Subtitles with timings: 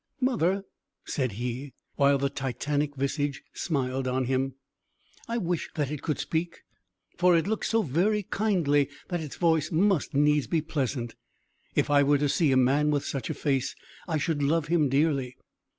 [0.19, 0.63] "Mother,"
[1.05, 4.55] said he, while the Titanic visage smiled on him,
[5.27, 6.61] "I wish that it could speak,
[7.19, 11.13] for it looks so very kindly that its voice must needs be pleasant.
[11.75, 13.75] If I were to see a man with such a face,
[14.07, 15.37] I should love him dearly."